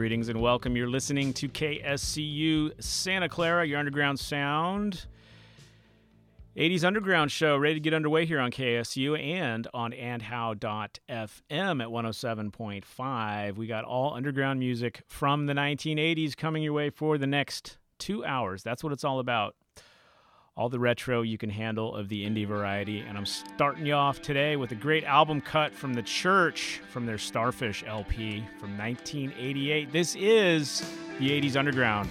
[0.00, 0.78] Greetings and welcome.
[0.78, 5.04] You're listening to KSCU Santa Clara, your underground sound.
[6.56, 13.56] 80s Underground Show ready to get underway here on KSU and on andhow.fm at 107.5.
[13.56, 18.24] We got all underground music from the 1980s coming your way for the next two
[18.24, 18.62] hours.
[18.62, 19.54] That's what it's all about.
[20.60, 23.00] All the retro you can handle of the indie variety.
[23.00, 27.06] And I'm starting you off today with a great album cut from The Church from
[27.06, 29.90] their Starfish LP from 1988.
[29.90, 30.80] This is
[31.18, 32.10] the 80s Underground.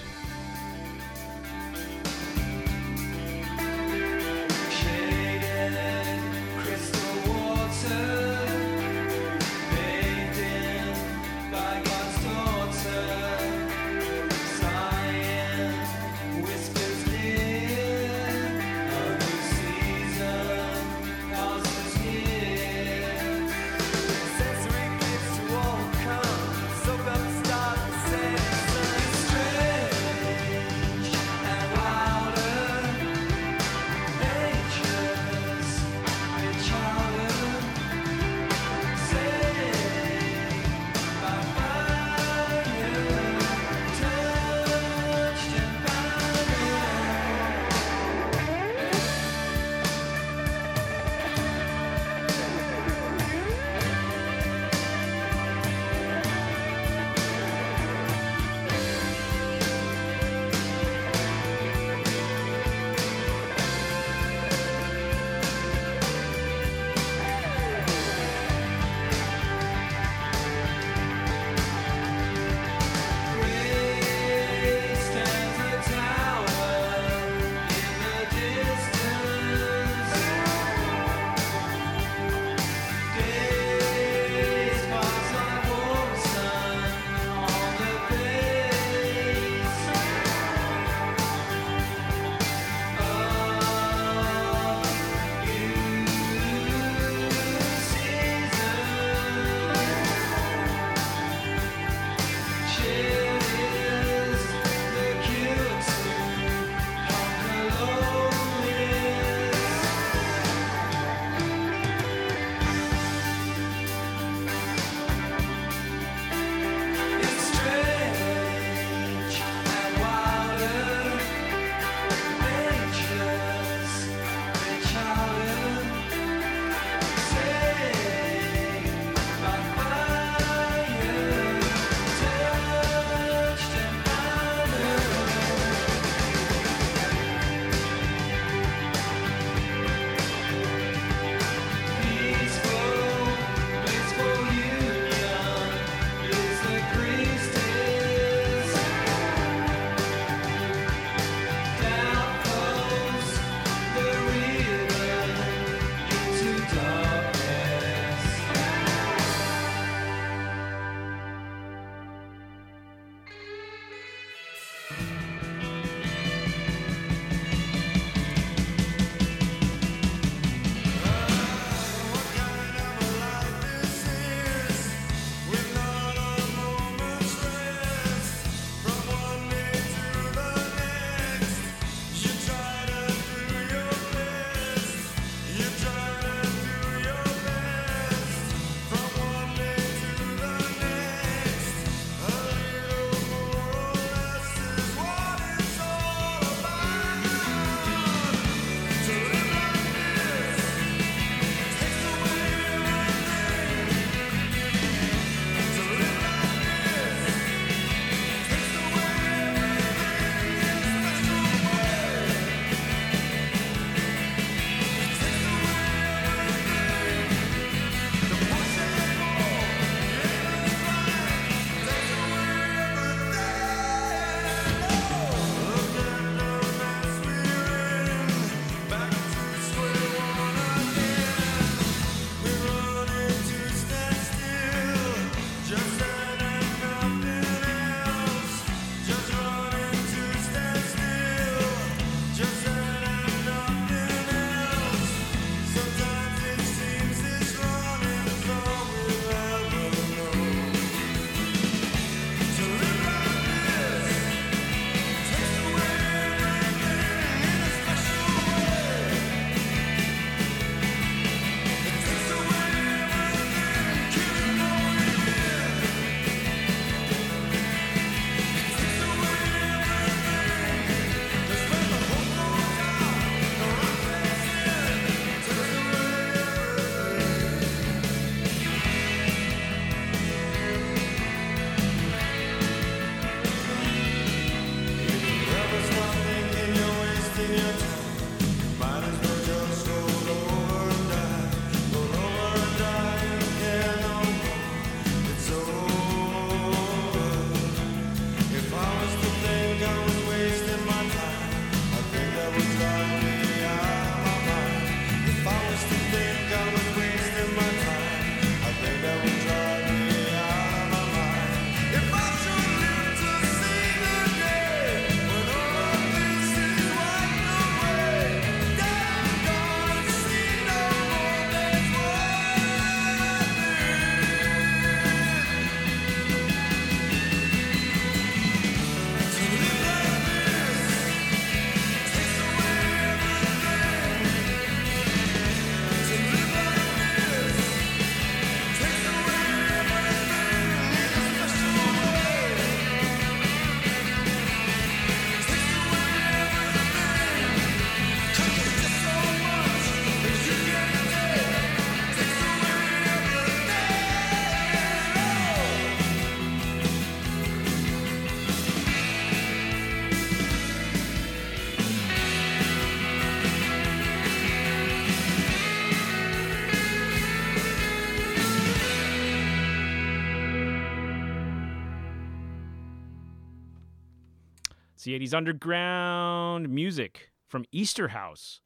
[375.17, 378.59] 80s underground music from Easterhouse.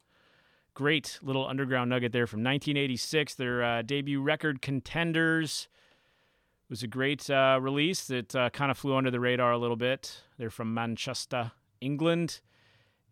[0.74, 5.68] Great little underground nugget there from 1986, their uh, debut record, Contenders.
[6.68, 9.76] Was a great uh, release that uh, kind of flew under the radar a little
[9.76, 10.22] bit.
[10.38, 12.40] They're from Manchester, England.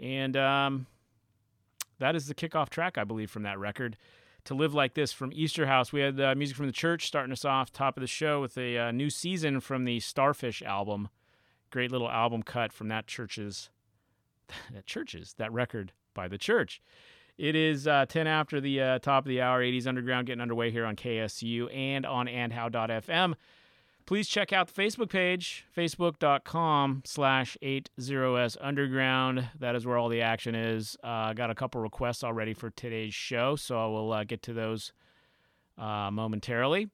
[0.01, 0.87] And um,
[1.99, 3.97] that is the kickoff track, I believe, from that record.
[4.47, 5.93] To Live Like This from Easterhouse.
[5.93, 8.59] We had uh, music from the church starting us off, top of the show, with
[8.59, 11.11] a uh, new season from the Starfish album.
[11.73, 13.71] Great little album cut from that church's,
[14.73, 16.81] that church's, that record by the church.
[17.39, 20.71] It is uh, 10 after the uh, top of the hour, 80s Underground getting underway
[20.71, 23.35] here on KSU and on andhow.fm.
[24.05, 29.49] Please check out the Facebook page, facebook.com slash 80s Underground.
[29.59, 30.97] That is where all the action is.
[31.03, 34.43] I uh, got a couple requests already for today's show, so I will uh, get
[34.43, 34.93] to those
[35.79, 36.91] uh, momentarily.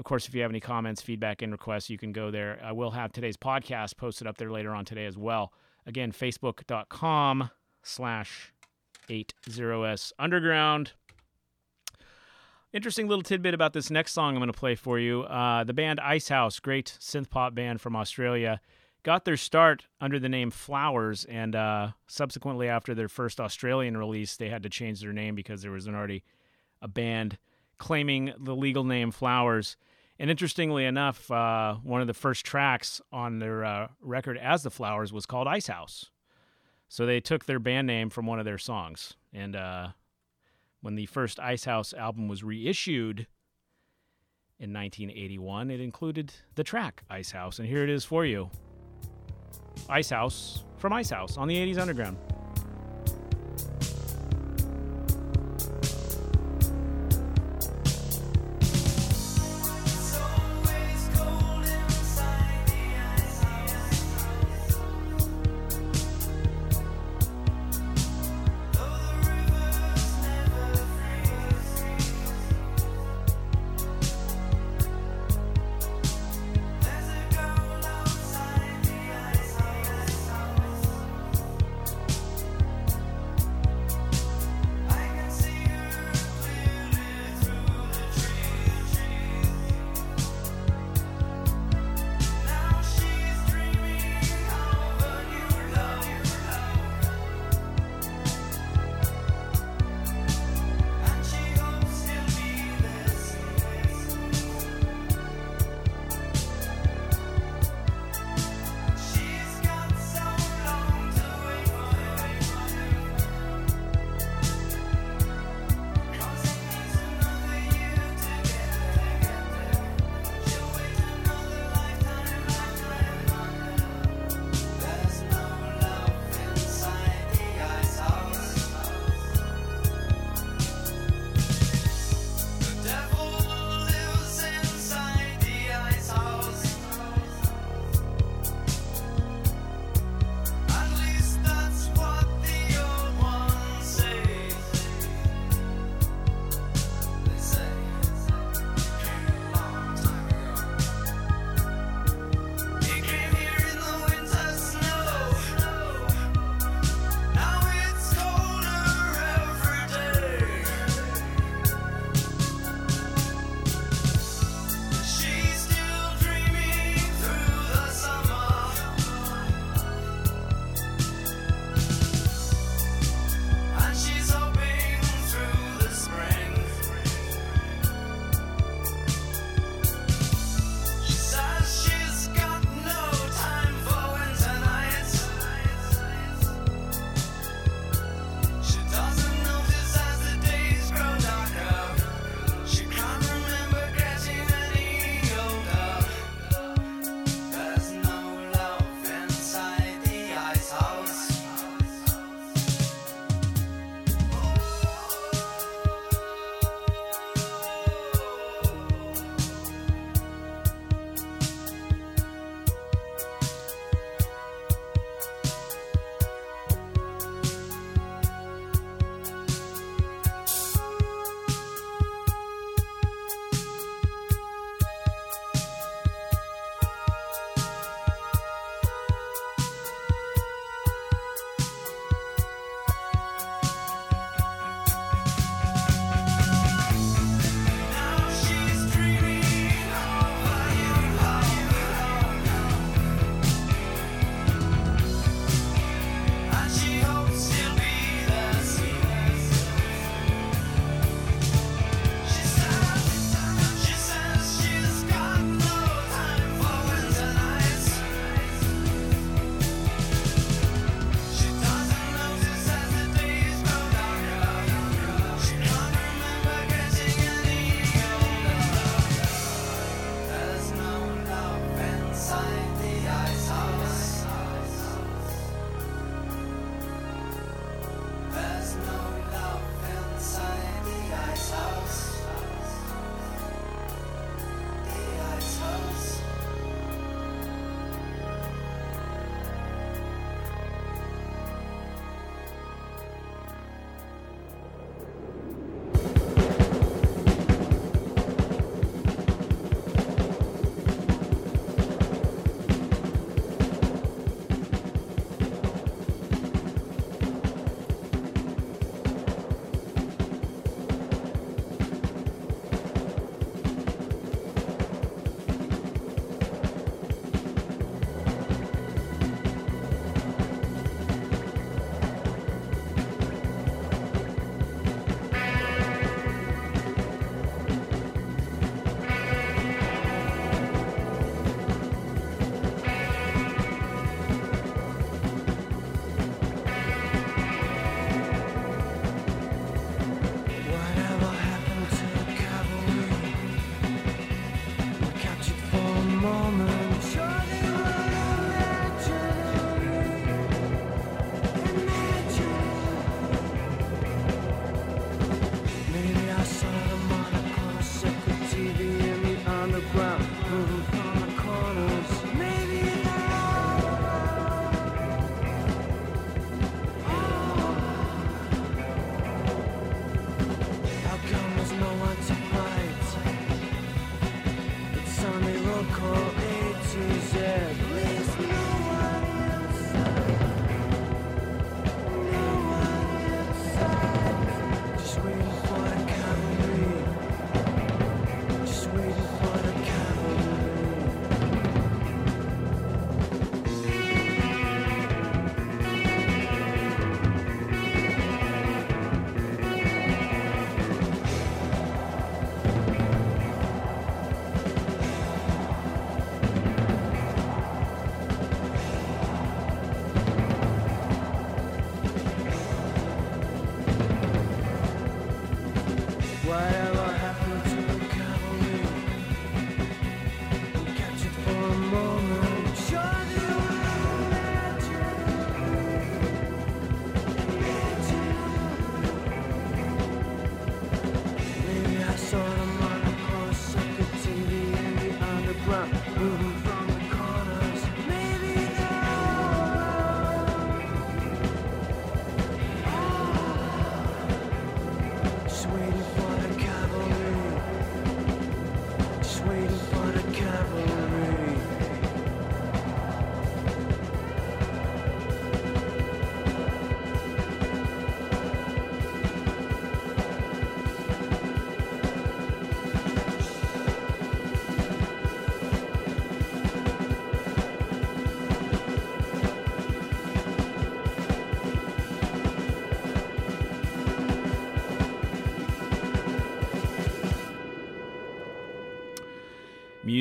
[0.00, 2.58] Of course, if you have any comments, feedback, and requests, you can go there.
[2.64, 5.52] I will have today's podcast posted up there later on today as well.
[5.84, 7.50] Again, facebook.com
[7.82, 8.54] slash
[9.10, 10.92] 80s Underground.
[12.72, 15.24] Interesting little tidbit about this next song I'm going to play for you.
[15.24, 18.62] Uh, the band Icehouse, great synth pop band from Australia,
[19.02, 24.38] got their start under the name Flowers, and uh, subsequently, after their first Australian release,
[24.38, 26.24] they had to change their name because there was an already
[26.80, 27.36] a band
[27.76, 29.76] claiming the legal name Flowers.
[30.20, 34.70] And interestingly enough, uh, one of the first tracks on their uh, record as the
[34.70, 36.10] Flowers was called Icehouse.
[36.88, 39.14] So they took their band name from one of their songs.
[39.32, 39.88] And uh,
[40.82, 43.28] when the first Icehouse album was reissued
[44.58, 47.58] in 1981, it included the track Icehouse.
[47.58, 48.50] And here it is for you
[49.88, 52.18] Icehouse from Icehouse on the 80s Underground.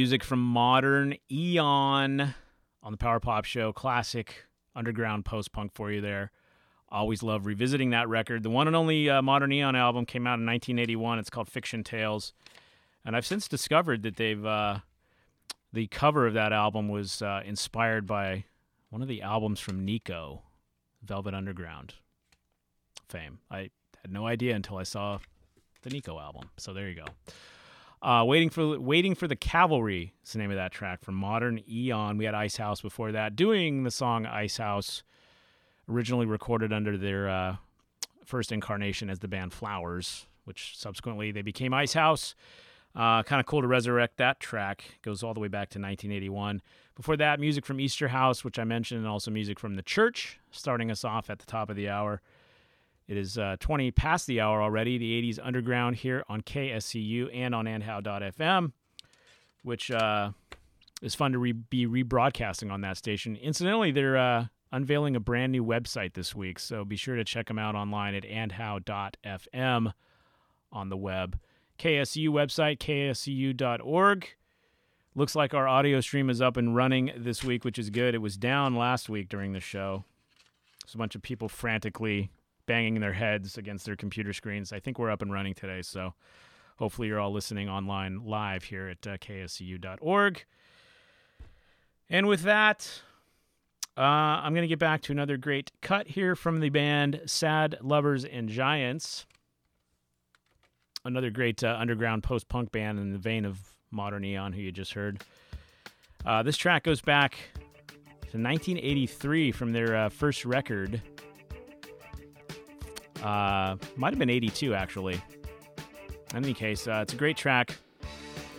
[0.10, 2.34] Music from modern Eon
[2.82, 3.72] on the Power Pop Show.
[3.72, 6.32] Classic underground post punk for you there.
[6.90, 8.42] Always love revisiting that record.
[8.42, 11.20] The one and only uh, Modern Eon album came out in 1981.
[11.20, 12.34] It's called Fiction Tales.
[13.06, 14.80] And I've since discovered that they've, uh,
[15.72, 18.46] the cover of that album was uh, inspired by
[18.90, 20.42] one of the albums from Nico,
[21.04, 21.94] Velvet Underground
[23.08, 23.38] fame.
[23.52, 23.70] I
[24.02, 25.20] had no idea until I saw
[25.84, 26.50] the Nico album.
[26.58, 27.06] So there you go.
[28.02, 31.62] Uh, waiting for waiting for the cavalry is the name of that track from Modern
[31.70, 32.18] Eon.
[32.18, 35.04] We had Icehouse before that, doing the song Icehouse,
[35.90, 37.56] originally recorded under their uh,
[38.24, 42.36] first incarnation as the band Flowers, which subsequently they became Icehouse.
[42.96, 44.84] Uh, kind of cool to resurrect that track.
[45.02, 46.62] Goes all the way back to 1981.
[46.96, 50.90] Before that, music from Easterhouse, which I mentioned, and also music from the Church, starting
[50.90, 52.22] us off at the top of the hour.
[53.10, 57.56] It is uh, 20 past the hour already, the 80s Underground here on KSCU and
[57.56, 58.72] on andhow.fm,
[59.64, 60.30] which uh,
[61.02, 63.36] is fun to re- be rebroadcasting on that station.
[63.36, 67.48] Incidentally, they're uh, unveiling a brand new website this week, so be sure to check
[67.48, 69.94] them out online at andhow.fm
[70.72, 71.40] on the web.
[71.80, 74.28] KSCU website, kscu.org.
[75.16, 78.14] Looks like our audio stream is up and running this week, which is good.
[78.14, 80.04] It was down last week during the show.
[80.86, 82.30] There's a bunch of people frantically
[82.70, 84.72] banging their heads against their computer screens.
[84.72, 86.14] I think we're up and running today, so
[86.78, 90.46] hopefully you're all listening online live here at uh, kscu.org.
[92.12, 93.02] And with that,
[93.98, 97.80] uh, I'm going to get back to another great cut here from the band Sad
[97.82, 99.26] Lovers and Giants.
[101.04, 103.58] Another great uh, underground post punk band in the vein of
[103.90, 105.24] Modern Eon, who you just heard.
[106.24, 107.32] Uh, this track goes back
[108.30, 111.02] to 1983 from their uh, first record,
[113.24, 115.22] uh, might have been 82, actually.
[116.34, 117.76] In any case, uh, it's a great track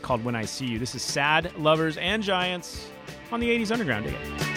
[0.02, 0.78] called When I See You.
[0.78, 2.88] This is Sad Lovers and Giants
[3.30, 4.06] on the 80s Underground.
[4.06, 4.49] Dig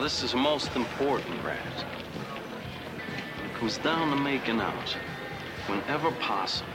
[0.00, 1.84] Now, this is most important, Rat.
[3.44, 4.96] It comes down to making out.
[5.66, 6.72] Whenever possible,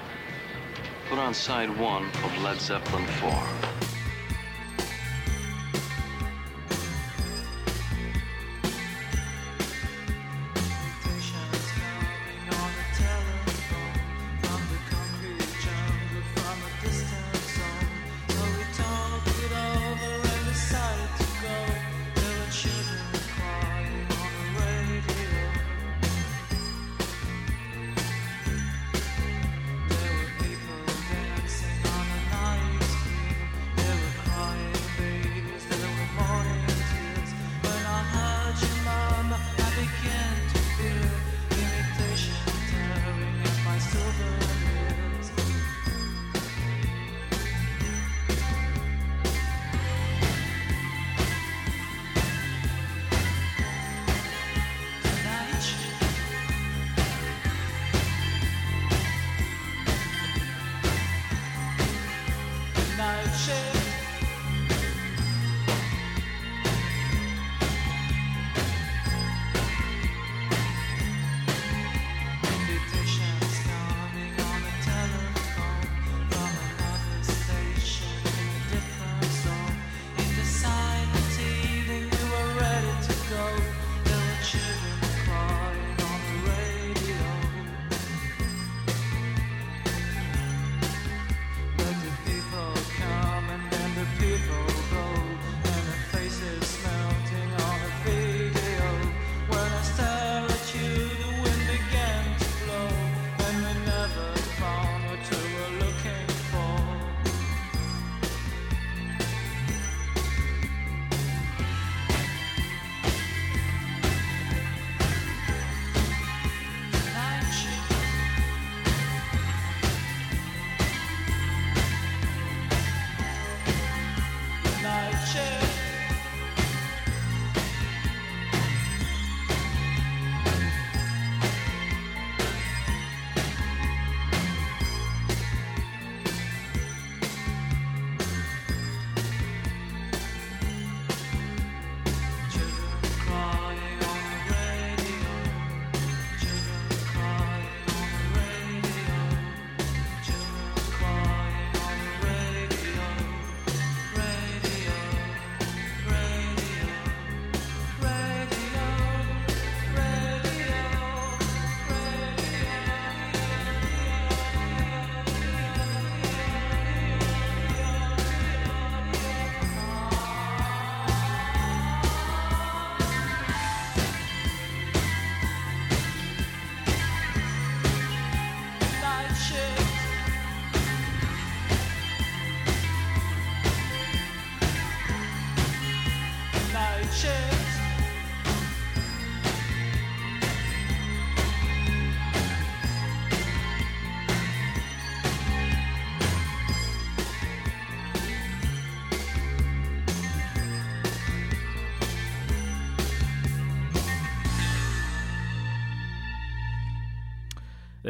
[1.10, 3.65] put on side one of Led Zeppelin 4.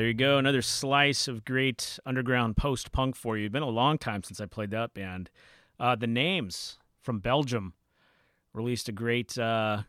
[0.05, 0.37] There you go.
[0.37, 3.45] Another slice of great underground post punk for you.
[3.45, 5.31] It's been a long time since I played that band.
[5.79, 7.73] Uh, the Names from Belgium
[8.53, 9.81] released a great uh,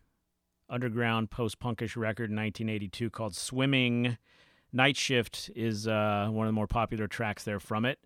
[0.71, 4.17] underground post punkish record in 1982 called Swimming.
[4.75, 7.99] Nightshift is uh, one of the more popular tracks there from it.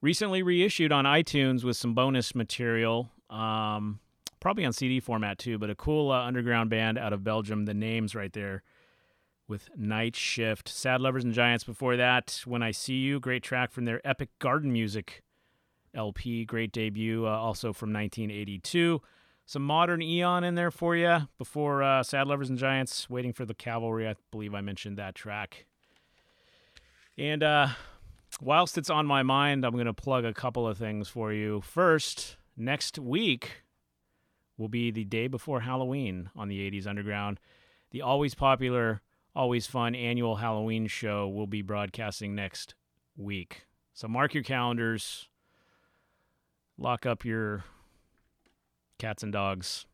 [0.00, 4.00] Recently reissued on iTunes with some bonus material, um,
[4.40, 7.66] probably on CD format too, but a cool uh, underground band out of Belgium.
[7.66, 8.62] The names right there
[9.48, 10.68] with Nightshift.
[10.68, 12.42] Sad Lovers and Giants before that.
[12.44, 15.22] When I See You, great track from their Epic Garden Music
[15.94, 19.00] LP, great debut, uh, also from 1982.
[19.46, 23.44] Some modern Eon in there for you before uh, Sad Lovers and Giants, Waiting for
[23.44, 24.08] the Cavalry.
[24.08, 25.66] I believe I mentioned that track.
[27.16, 27.68] And uh,
[28.40, 31.60] whilst it's on my mind, I'm going to plug a couple of things for you.
[31.60, 33.62] First, next week
[34.58, 37.38] will be the day before Halloween on the 80s Underground.
[37.92, 39.00] The always popular,
[39.36, 42.74] always fun annual Halloween show we'll be broadcasting next
[43.16, 43.66] week.
[43.92, 45.28] So mark your calendars,
[46.78, 47.64] lock up your
[48.98, 49.84] cats and dogs,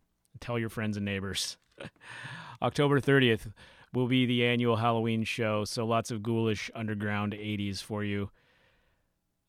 [0.40, 1.58] tell your friends and neighbors.
[2.62, 3.52] October 30th
[3.92, 8.30] will be the annual Halloween show, so lots of ghoulish underground 80s for you.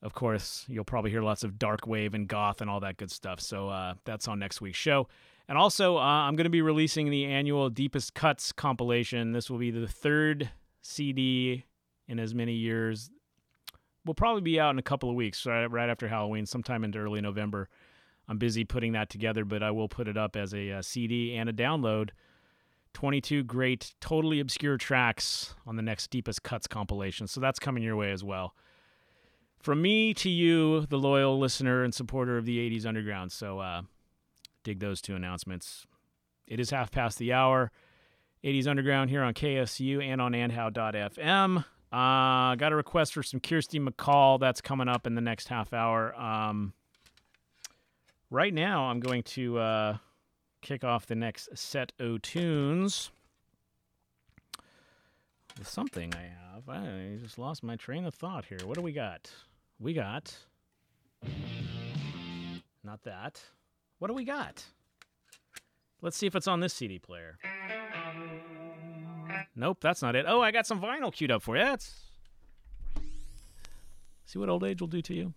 [0.01, 3.12] Of course, you'll probably hear lots of dark wave and goth and all that good
[3.12, 3.39] stuff.
[3.39, 5.08] So uh, that's on next week's show.
[5.47, 9.34] And also, uh, I'm going to be releasing the annual Deepest Cuts compilation.
[9.34, 10.49] This will be the third
[10.82, 11.65] CD
[12.08, 13.10] in as many years.
[14.06, 16.99] We'll probably be out in a couple of weeks, right, right after Halloween, sometime into
[16.99, 17.69] early November.
[18.27, 21.36] I'm busy putting that together, but I will put it up as a, a CD
[21.36, 22.12] and a download
[22.93, 27.27] 22 great, totally obscure tracks on the next Deepest Cuts compilation.
[27.27, 28.56] So that's coming your way as well.
[29.60, 33.32] From me to you, the loyal listener and supporter of the 80s Underground.
[33.32, 33.82] So uh,
[34.63, 35.86] dig those two announcements.
[36.47, 37.71] It is half past the hour.
[38.43, 41.65] 80s Underground here on KSU and on andhow.fm.
[41.91, 44.39] Uh, got a request for some Kirsty MacColl.
[44.39, 46.13] That's coming up in the next half hour.
[46.19, 46.73] Um,
[48.30, 49.60] right now, I'm going to.
[49.60, 49.97] Uh,
[50.63, 53.12] kick off the next set of tunes
[55.60, 56.69] with something I have.
[56.69, 58.60] I just lost my train of thought here.
[58.63, 59.30] What do we got?
[59.78, 60.36] We got.
[62.84, 63.41] Not that.
[64.04, 64.66] What do we got?
[66.02, 67.38] Let's see if it's on this CD player.
[69.56, 70.26] Nope, that's not it.
[70.28, 71.63] Oh, I got some vinyl queued up for you.
[71.63, 72.02] That's.
[74.26, 75.34] See what old age will do to you?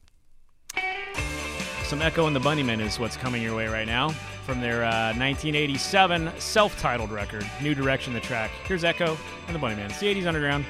[1.84, 4.08] Some Echo and the Bunnymen is what's coming your way right now
[4.44, 8.50] from their uh, 1987 self-titled record, New Direction, the track.
[8.64, 9.90] Here's Echo and the Bunnymen.
[9.90, 10.64] It's the 80s Underground.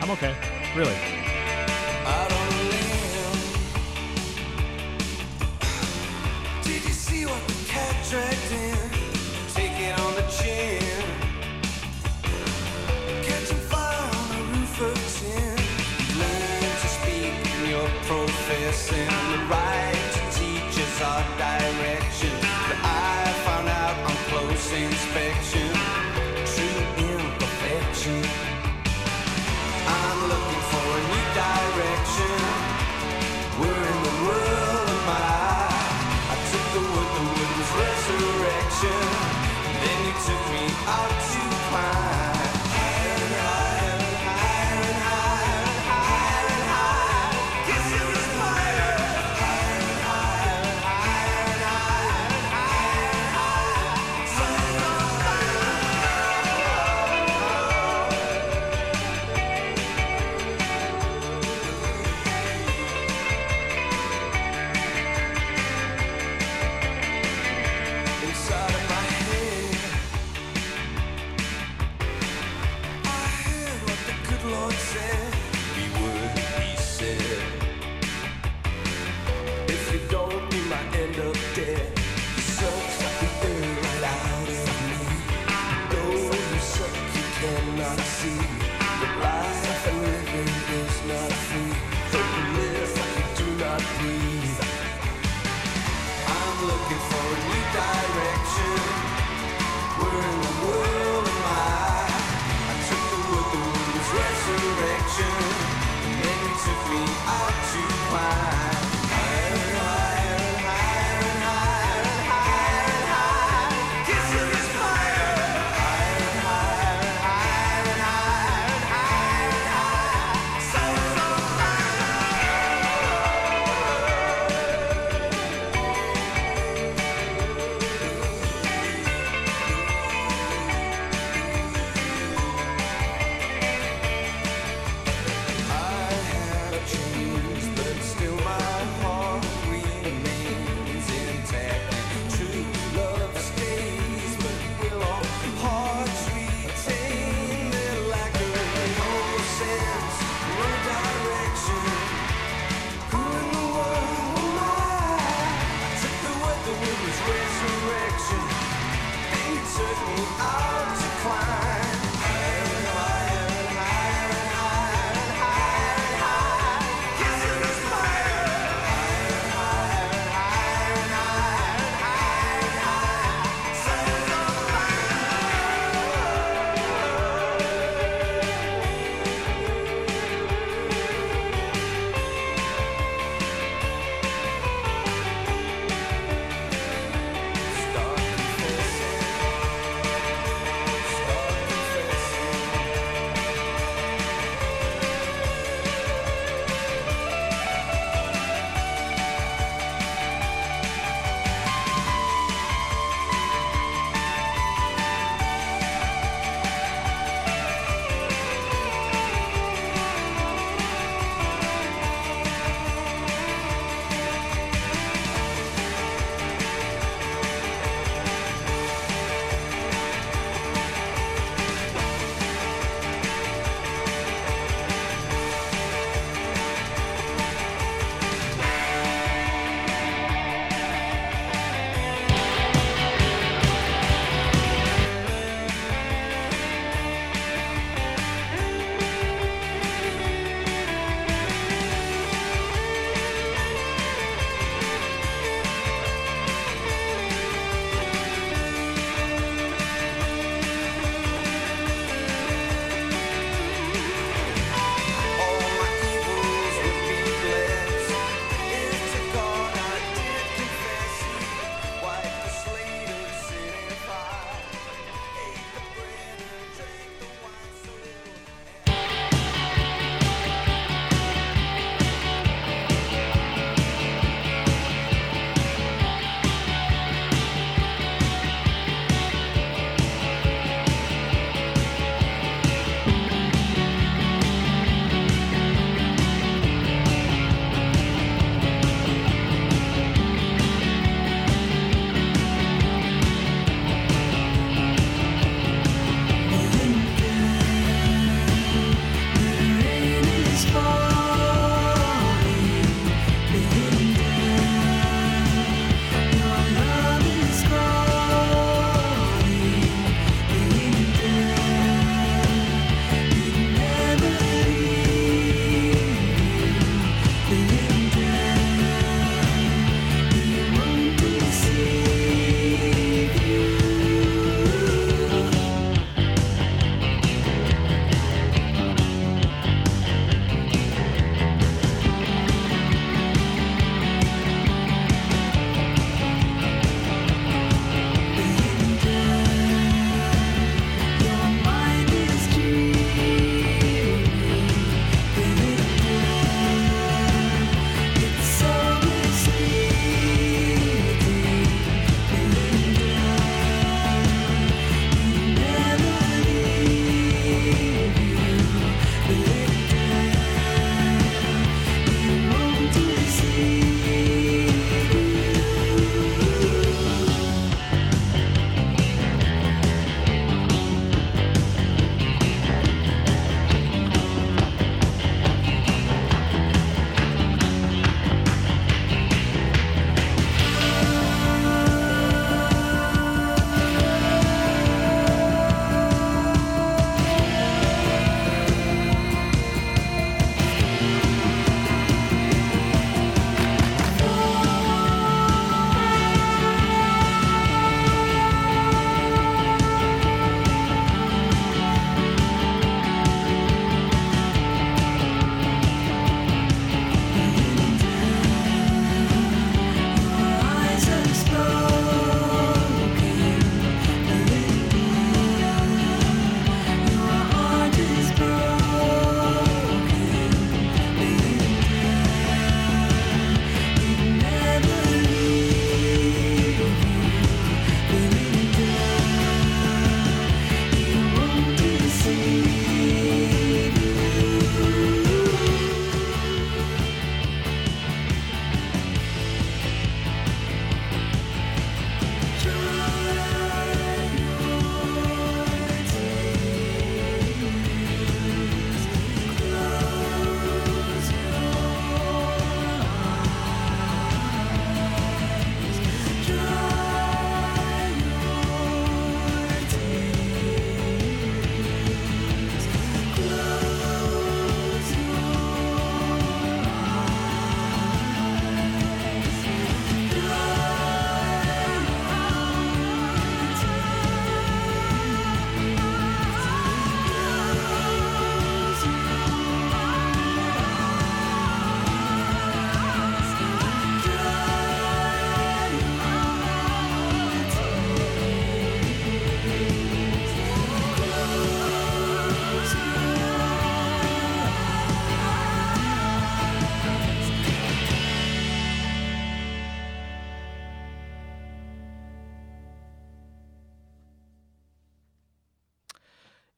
[0.00, 0.34] I'm okay,
[0.74, 0.96] really.
[8.12, 8.41] The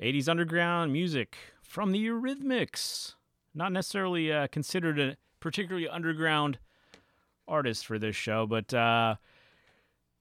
[0.04, 3.14] 80s underground music from the Eurythmics.
[3.54, 6.58] Not necessarily uh, considered a particularly underground
[7.48, 9.16] artist for this show, but uh,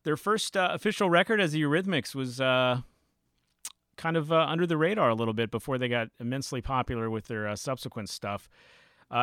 [0.03, 2.79] their first uh, official record as the Eurythmics was uh,
[3.97, 7.27] kind of uh, under the radar a little bit before they got immensely popular with
[7.27, 8.47] their uh, subsequent stuff.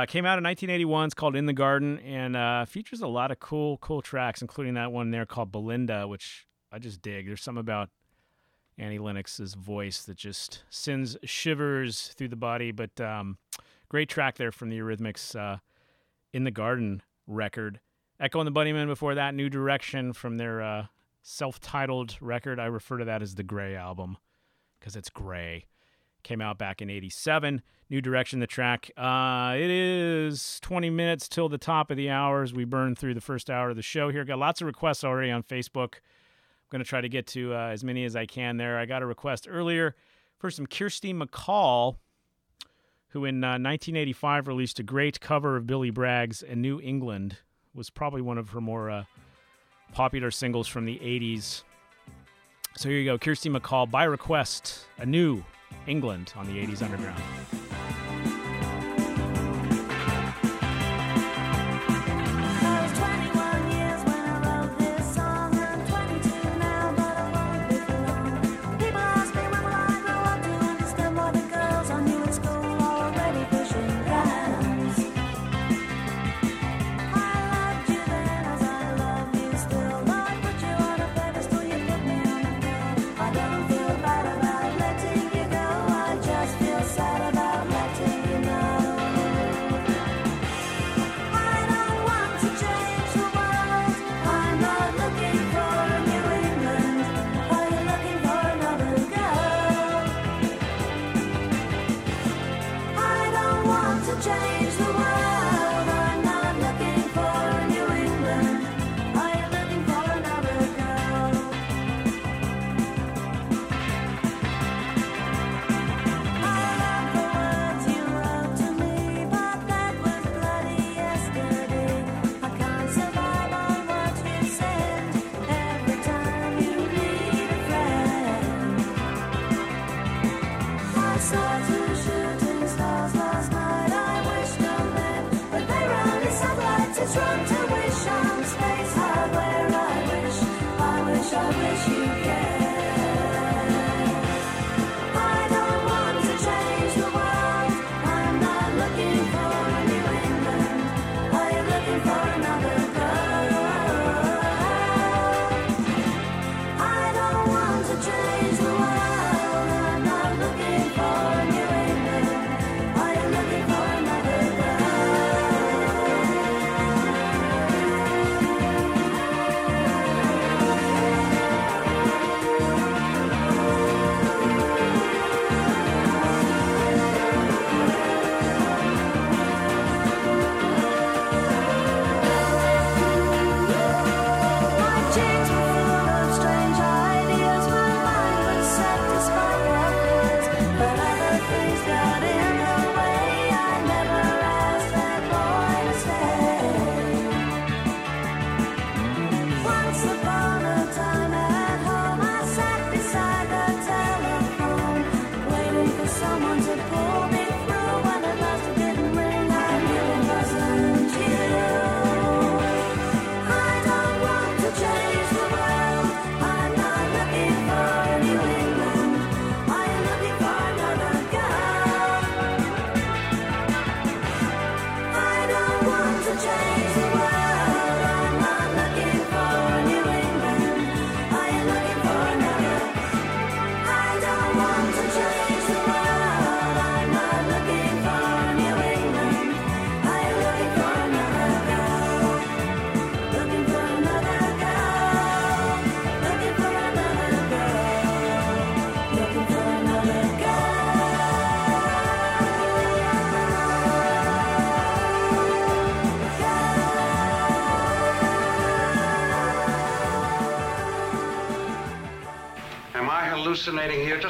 [0.07, 1.07] Came out in 1981.
[1.07, 4.93] It's called In the Garden and features a lot of cool, cool tracks, including that
[4.93, 7.27] one there called Belinda, which I just dig.
[7.27, 7.89] There's something about
[8.81, 12.73] Annie Lennox's voice that just sends shivers through the body.
[12.73, 13.37] But um,
[13.89, 15.59] great track there from the Eurythmics uh,
[16.33, 17.81] In the Garden record.
[18.19, 20.87] Echo and the Bunnymen before that, New Direction from their uh,
[21.23, 22.59] self titled record.
[22.59, 24.17] I refer to that as the Gray album
[24.79, 25.67] because it's gray.
[26.23, 27.63] Came out back in 87.
[27.89, 28.91] New Direction, the track.
[28.97, 32.53] Uh, it is 20 minutes till the top of the hours.
[32.53, 34.25] We burned through the first hour of the show here.
[34.25, 35.95] Got lots of requests already on Facebook.
[36.71, 38.79] Going to try to get to uh, as many as I can there.
[38.79, 39.97] I got a request earlier
[40.39, 41.97] for some Kirsty MacColl,
[43.09, 47.39] who in uh, 1985 released a great cover of Billy Bragg's "A New England."
[47.75, 49.05] Was probably one of her more uh,
[49.93, 51.65] popular singles from the 80s.
[52.77, 55.45] So here you go, Kirsty MacColl by request, "A New
[55.89, 57.23] England" on the 80s Underground.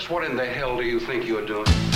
[0.01, 1.90] Just what in the hell do you think you're doing?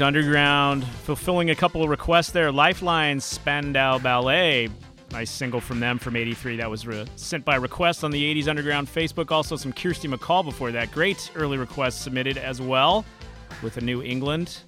[0.00, 2.50] 80s Underground fulfilling a couple of requests there.
[2.50, 4.70] Lifeline Spandau Ballet.
[5.12, 6.56] Nice single from them from 83.
[6.56, 9.30] That was re- sent by request on the 80s Underground Facebook.
[9.30, 10.90] Also, some Kirsty MacColl before that.
[10.90, 13.04] Great early request submitted as well
[13.62, 14.58] with a New England.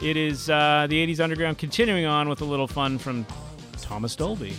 [0.00, 3.26] It is uh, the 80s Underground continuing on with a little fun from
[3.80, 4.54] Thomas Dolby.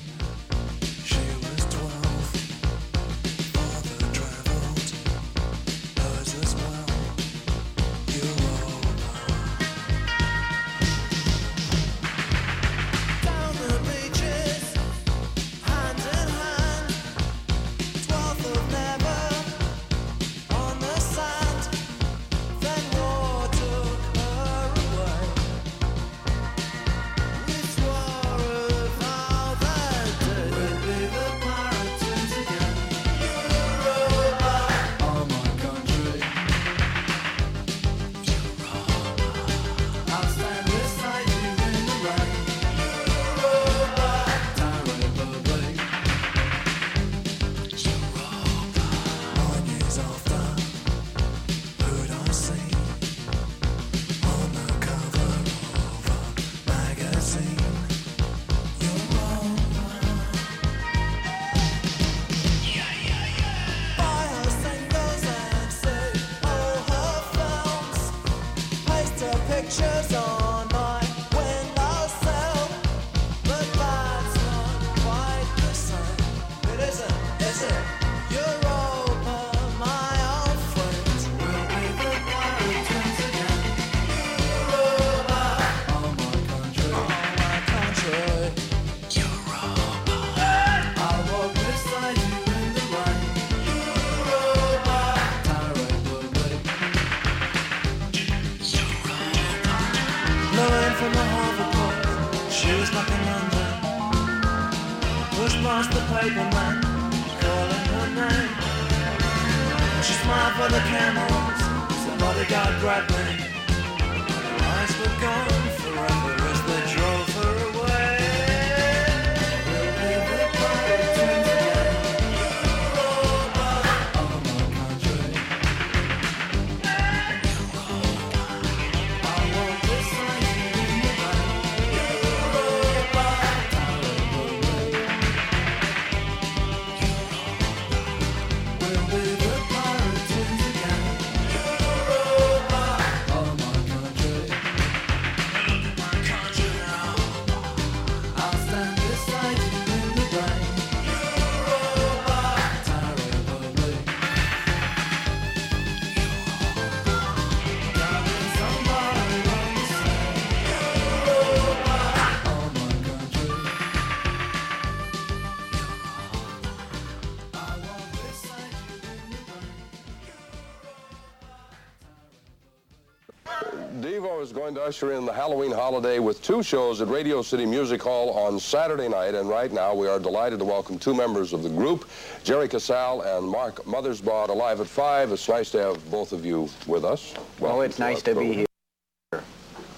[174.82, 179.08] Usher in the Halloween holiday with two shows at Radio City Music Hall on Saturday
[179.08, 179.36] night.
[179.36, 182.10] And right now, we are delighted to welcome two members of the group,
[182.44, 185.34] Jerry Casale and Mark Mothersbaugh, alive at 5.
[185.34, 187.36] It's nice to have both of you with us.
[187.38, 189.44] Oh, Welcome it's nice our to be here.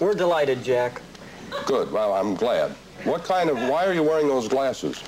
[0.00, 1.00] We're delighted, Jack.
[1.64, 1.90] Good.
[1.90, 2.72] Well, I'm glad.
[3.04, 5.02] What kind of, why are you wearing those glasses?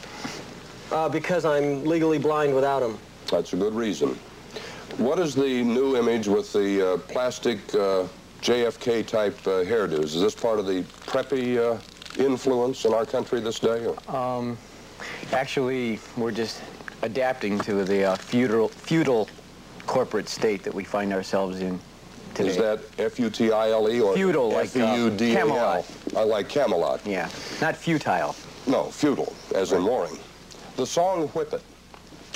[0.90, 2.98] Uh, because I'm legally blind without them.
[3.30, 4.18] That's a good reason.
[4.96, 8.06] What is the new image with the uh, plastic uh,
[8.46, 10.04] JFK type uh, hairdos?
[10.14, 11.80] Is this part of the preppy uh,
[12.22, 13.84] influence in our country this day?
[13.86, 14.56] or-
[15.32, 16.62] Actually, we're just
[17.02, 19.28] adapting to the uh, feudal, feudal
[19.88, 21.80] corporate state that we find ourselves in
[22.34, 22.50] today.
[22.50, 25.36] Is that F-U-T-I-L-E or Feudal, like, uh, F-E-U-D-A-L?
[25.48, 25.84] Camelot.
[26.16, 27.04] I like Camelot.
[27.04, 27.28] Yeah,
[27.60, 28.36] not futile.
[28.68, 30.18] No, feudal, as in mooring.
[30.76, 31.62] The song Whip It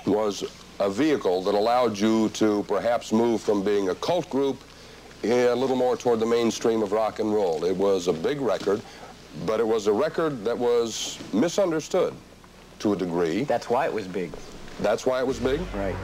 [0.07, 0.43] was
[0.81, 4.61] a vehicle that allowed you to perhaps move from being a cult group
[5.25, 7.65] a little more toward the mainstream of rock and roll.
[7.65, 8.81] It was a big record,
[9.47, 12.15] but it was a record that was misunderstood
[12.81, 13.45] to a degree.
[13.45, 14.33] That's why it was big.
[14.81, 15.61] That's why it was big?
[15.75, 15.97] Right.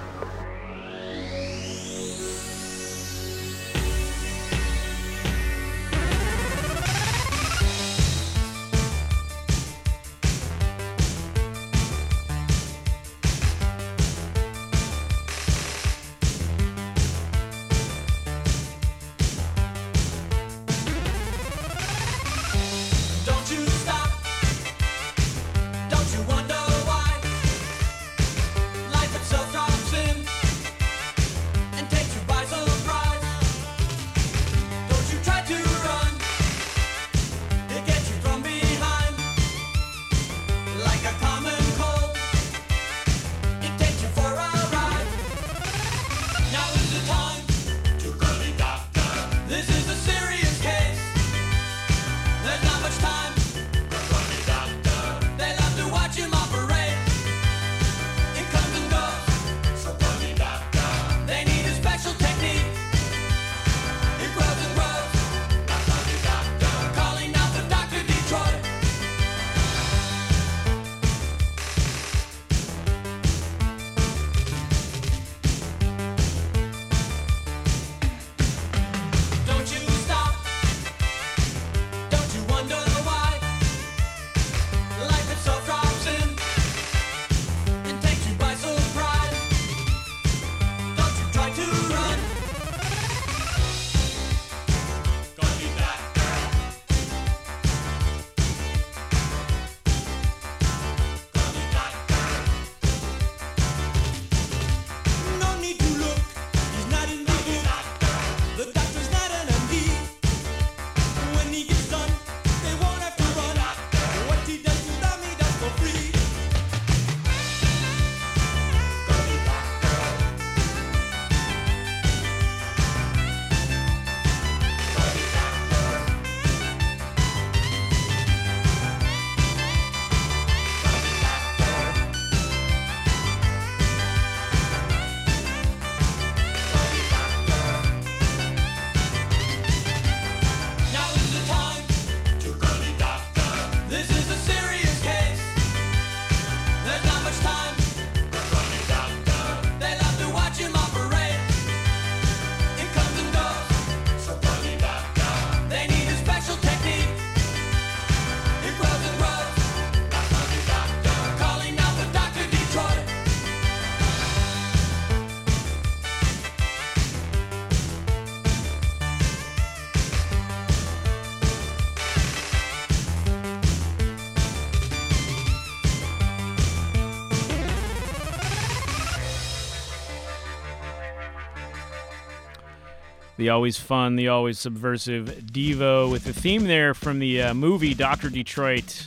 [183.47, 187.95] The always fun, the always subversive Devo with the theme there from the uh, movie
[187.95, 188.29] Dr.
[188.29, 189.07] Detroit.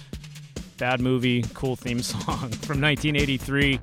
[0.77, 3.81] Bad movie, cool theme song from 1983.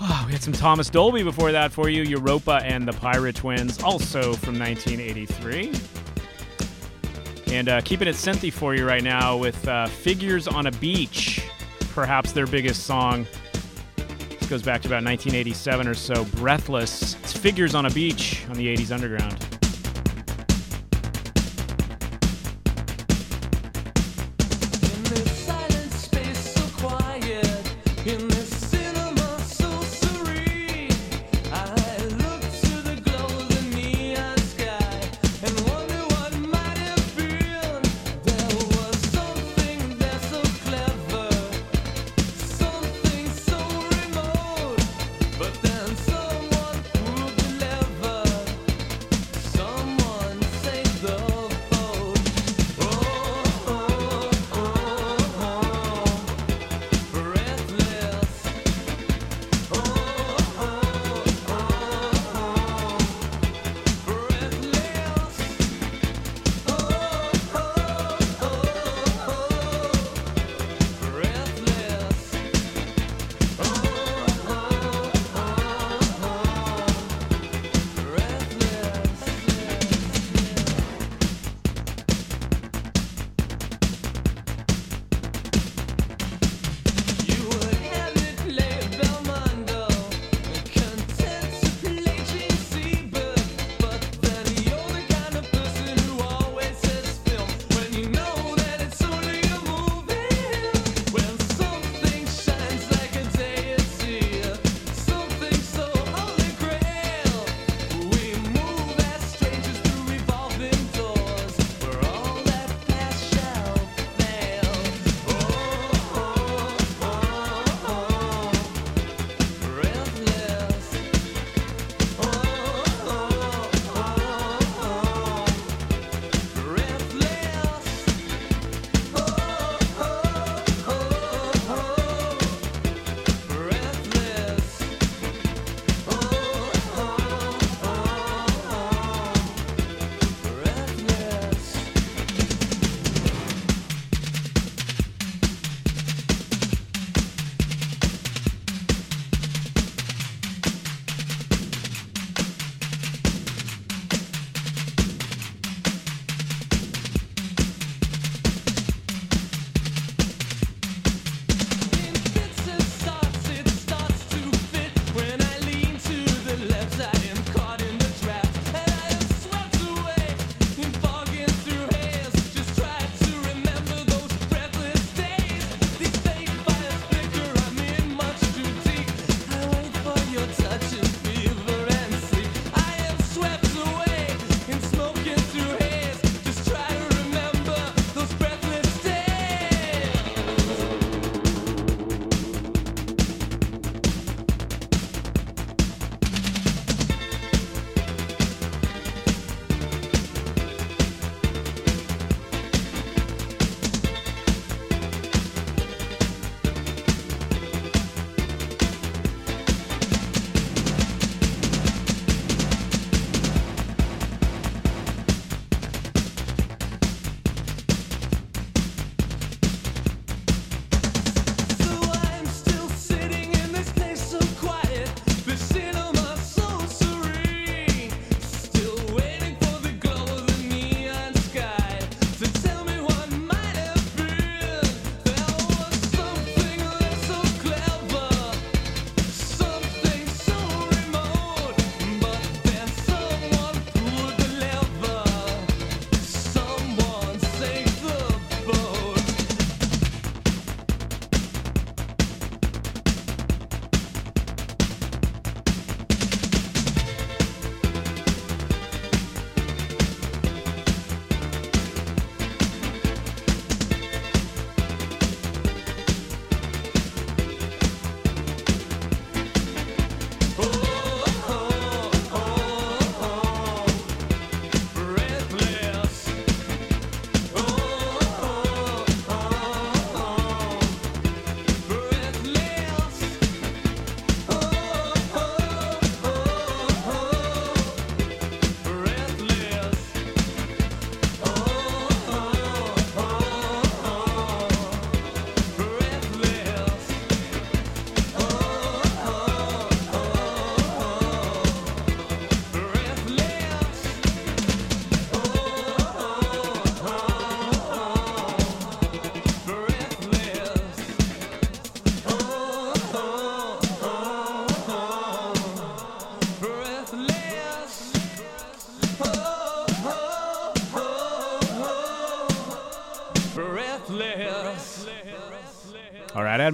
[0.00, 2.02] Oh, we had some Thomas Dolby before that for you.
[2.02, 5.72] Europa and the Pirate Twins, also from 1983.
[7.54, 11.40] And uh, keeping it synthy for you right now with uh, Figures on a Beach,
[11.92, 13.28] perhaps their biggest song.
[14.40, 16.24] This goes back to about 1987 or so.
[16.24, 17.14] Breathless.
[17.44, 19.53] Figures on a Beach on the 80s Underground.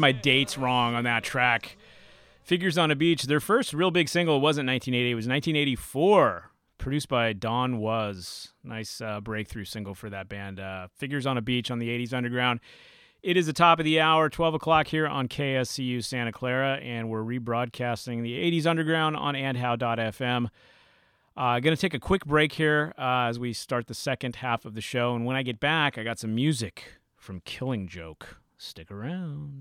[0.00, 1.76] My dates wrong on that track.
[2.42, 6.50] Figures on a Beach, their first real big single wasn't 1980, it was 1984.
[6.78, 8.54] Produced by Don Was.
[8.64, 10.58] Nice uh, breakthrough single for that band.
[10.58, 12.58] Uh, Figures on a Beach on the 80s Underground.
[13.22, 17.10] It is the top of the hour, 12 o'clock here on KSCU Santa Clara, and
[17.10, 20.48] we're rebroadcasting the 80s Underground on andhow.fm.
[21.36, 24.64] Uh, going to take a quick break here uh, as we start the second half
[24.64, 25.14] of the show.
[25.14, 26.84] And when I get back, I got some music
[27.16, 28.38] from Killing Joke.
[28.56, 29.58] Stick around.